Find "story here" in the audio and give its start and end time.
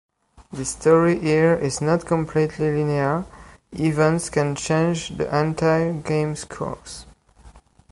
0.65-1.53